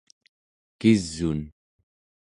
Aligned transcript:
kis'un 0.79 1.39